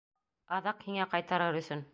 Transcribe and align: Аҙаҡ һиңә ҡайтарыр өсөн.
Аҙаҡ 0.59 0.81
һиңә 0.87 1.07
ҡайтарыр 1.15 1.63
өсөн. 1.65 1.89